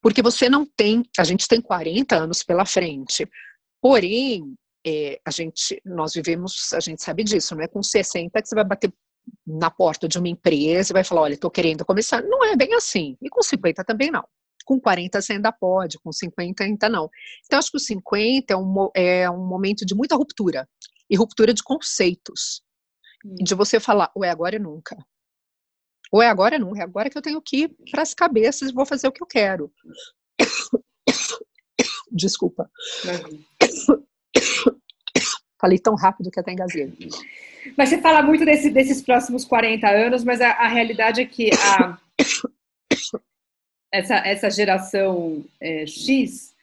[0.00, 3.28] Porque você não tem, a gente tem 40 anos pela frente.
[3.82, 4.54] Porém,
[4.86, 8.54] é, a gente, nós vivemos, a gente sabe disso, não é com 60 que você
[8.54, 8.92] vai bater
[9.46, 12.22] na porta de uma empresa e vai falar, olha, estou querendo começar.
[12.22, 13.16] Não é bem assim.
[13.20, 14.24] E com 50 também não.
[14.64, 17.10] Com 40 você ainda pode, com 50 ainda não.
[17.44, 20.68] Então, acho que o 50 é um, é um momento de muita ruptura.
[21.08, 22.62] E ruptura de conceitos.
[23.24, 23.34] Hum.
[23.42, 24.96] De você falar, ou é agora e nunca.
[26.10, 28.74] Ou é agora não, é agora que eu tenho que ir para as cabeças e
[28.74, 29.72] vou fazer o que eu quero.
[32.10, 32.68] Desculpa.
[35.60, 36.92] Falei tão rápido que até engasguei.
[37.76, 41.50] Mas você fala muito desse, desses próximos 40 anos, mas a, a realidade é que
[41.52, 41.98] a,
[43.92, 46.54] essa, essa geração é, X,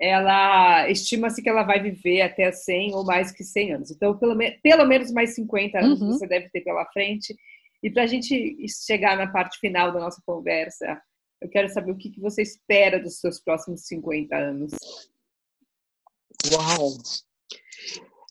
[0.00, 3.90] ela estima-se que ela vai viver até 100 ou mais que 100 anos.
[3.90, 6.08] Então, pelo, pelo menos mais 50 anos uhum.
[6.08, 7.34] você deve ter pela frente.
[7.82, 11.02] E para a gente chegar na parte final da nossa conversa,
[11.40, 14.72] eu quero saber o que, você espera dos seus próximos 50 anos.
[16.52, 16.96] Uau!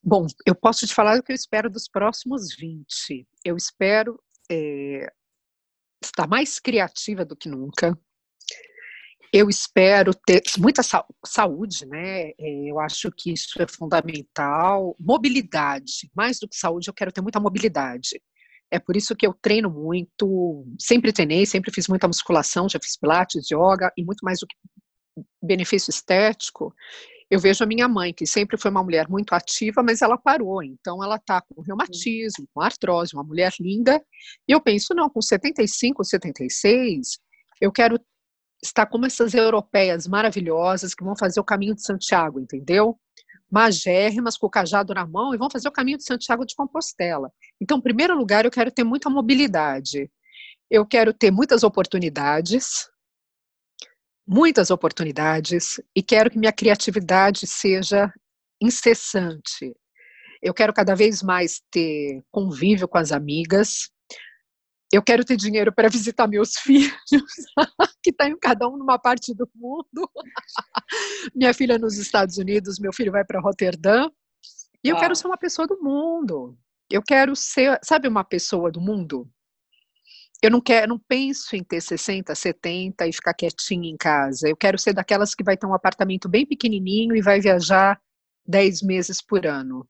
[0.01, 3.27] Bom, eu posso te falar o que eu espero dos próximos 20.
[3.43, 4.17] Eu espero
[4.49, 5.11] é,
[6.01, 7.97] estar mais criativa do que nunca.
[9.33, 10.81] Eu espero ter muita
[11.25, 12.31] saúde, né?
[12.31, 14.95] É, eu acho que isso é fundamental.
[14.99, 18.21] Mobilidade, mais do que saúde, eu quero ter muita mobilidade.
[18.71, 22.97] É por isso que eu treino muito, sempre treinei, sempre fiz muita musculação, já fiz
[22.97, 24.55] pilates, yoga e muito mais do que
[25.43, 26.73] benefício estético.
[27.29, 30.63] Eu vejo a minha mãe, que sempre foi uma mulher muito ativa, mas ela parou.
[30.63, 34.01] Então, ela está com reumatismo, com artrose, uma mulher linda.
[34.47, 37.19] E eu penso, não, com 75, 76,
[37.61, 37.97] eu quero
[38.63, 42.97] estar como essas europeias maravilhosas que vão fazer o caminho de Santiago, entendeu?
[43.51, 47.29] Magérrimas, com o cajado na mão, e vão fazer o caminho de Santiago de Compostela.
[47.59, 50.09] Então, em primeiro lugar, eu quero ter muita mobilidade.
[50.69, 52.89] Eu quero ter muitas oportunidades,
[54.25, 58.11] muitas oportunidades e quero que minha criatividade seja
[58.61, 59.75] incessante.
[60.41, 63.89] Eu quero cada vez mais ter convívio com as amigas.
[64.91, 66.93] Eu quero ter dinheiro para visitar meus filhos,
[68.03, 70.09] que estão cada um numa parte do mundo.
[71.35, 74.09] Minha filha nos Estados Unidos, meu filho vai para Roterdã.
[74.83, 76.57] E eu quero ser uma pessoa do mundo.
[76.89, 79.29] Eu quero ser, sabe, uma pessoa do mundo?
[80.41, 84.49] eu não quero, não penso em ter 60, 70 e ficar quietinha em casa.
[84.49, 88.01] Eu quero ser daquelas que vai ter um apartamento bem pequenininho e vai viajar
[88.47, 89.87] 10 meses por ano.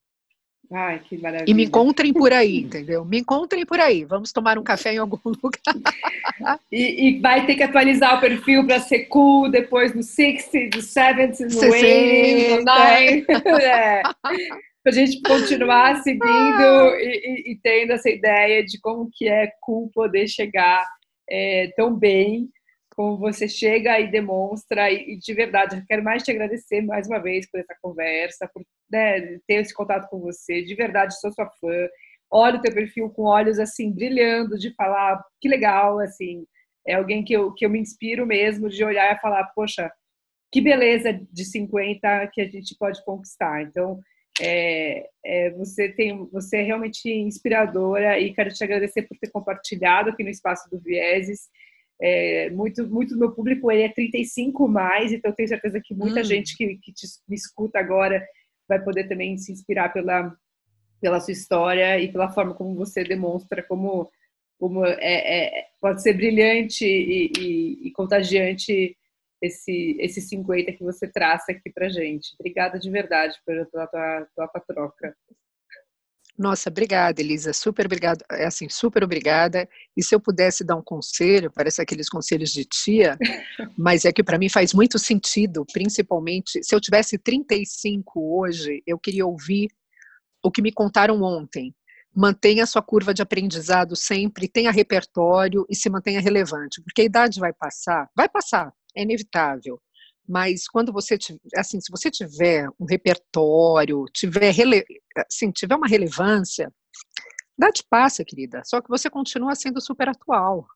[0.74, 1.50] Ai, que maravilha.
[1.50, 3.04] E me encontrem por aí, entendeu?
[3.04, 4.06] Me encontrem por aí.
[4.06, 6.60] Vamos tomar um café em algum lugar.
[6.72, 10.82] e, e vai ter que atualizar o perfil para ser cool depois no 60, no
[10.82, 13.64] 70, no 80, no 90.
[13.64, 14.02] é
[14.84, 16.98] para a gente continuar seguindo ah.
[17.00, 20.84] e, e, e, tendo essa ideia de como que é cool poder chegar
[21.30, 22.50] é, tão bem
[22.96, 27.08] como você chega e demonstra e, e, de verdade eu quero mais te agradecer mais
[27.08, 31.32] uma vez por essa conversa por né, ter esse contato com você de verdade sou
[31.32, 31.88] sua fã
[32.32, 36.46] olho o teu perfil com olhos assim brilhando de falar que legal assim
[36.88, 39.92] é alguém que eu, que eu me inspiro mesmo de olhar e falar poxa
[40.52, 44.00] que beleza de 50 que a gente pode conquistar então
[44.40, 50.10] é, é, você tem, você é realmente inspiradora e quero te agradecer por ter compartilhado
[50.10, 51.50] aqui no espaço do Vieses.
[52.02, 56.22] É, muito, muito do meu público ele é 35 mais, então tenho certeza que muita
[56.22, 56.24] hum.
[56.24, 58.26] gente que, que te, me escuta agora
[58.68, 60.36] vai poder também se inspirar pela,
[61.00, 64.12] pela sua história e pela forma como você demonstra como,
[64.60, 68.96] como é, é pode ser brilhante e, e, e contagiante
[69.42, 72.36] esse, esse 50 que você traça aqui para gente.
[72.40, 75.16] Obrigada de verdade pela, pela tua, tua, tua troca.
[76.38, 77.54] Nossa, obrigada, Elisa.
[77.54, 78.26] Super obrigada.
[78.32, 79.68] É assim, super obrigada.
[79.96, 83.18] E se eu pudesse dar um conselho, parece aqueles conselhos de tia,
[83.78, 88.98] mas é que para mim faz muito sentido, principalmente se eu tivesse 35 hoje, eu
[88.98, 89.70] queria ouvir
[90.44, 91.74] o que me contaram ontem.
[92.14, 97.40] Mantenha sua curva de aprendizado sempre, tenha repertório e se mantenha relevante, porque a idade
[97.40, 99.80] vai passar, vai passar, é inevitável.
[100.28, 101.18] Mas quando você
[101.56, 104.84] assim, se você tiver um repertório, tiver rele,
[105.18, 106.72] assim, tiver uma relevância,
[107.58, 108.62] idade passa, querida.
[108.66, 110.68] Só que você continua sendo super atual.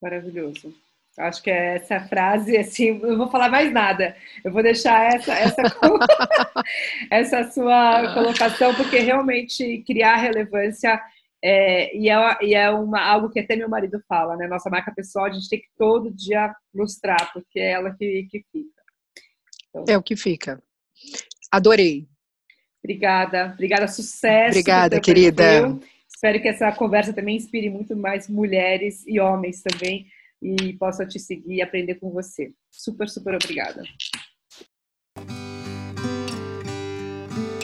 [0.00, 0.74] Maravilhoso.
[1.18, 4.16] Acho que é essa frase, assim, não vou falar mais nada.
[4.44, 5.62] Eu vou deixar essa, essa,
[7.10, 11.00] essa sua colocação, porque realmente criar relevância
[11.42, 14.46] é, e é, e é uma, algo que até meu marido fala, né?
[14.46, 18.44] Nossa marca pessoal, a gente tem que todo dia mostrar, porque é ela que, que
[18.52, 18.82] fica.
[19.68, 20.62] Então, é o que fica.
[21.50, 22.08] Adorei.
[22.82, 24.50] Obrigada, obrigada, sucesso.
[24.50, 25.42] Obrigada, querida.
[25.42, 25.80] Perfil.
[26.08, 30.06] Espero que essa conversa também inspire muito mais mulheres e homens também
[30.42, 32.50] e possa te seguir e aprender com você.
[32.70, 33.82] Super, super obrigada.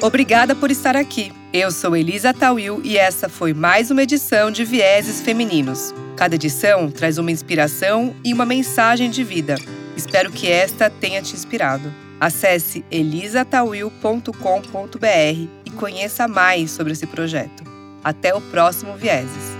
[0.03, 1.33] Obrigada por estar aqui.
[1.53, 5.95] Eu sou Elisa Tawil e essa foi mais uma edição de Vieses Femininos.
[6.17, 9.55] Cada edição traz uma inspiração e uma mensagem de vida.
[9.97, 12.04] Espero que esta tenha te inspirado.
[12.21, 17.65] Acesse elisatawil.com.br e conheça mais sobre esse projeto.
[18.03, 19.54] Até o próximo Vieses.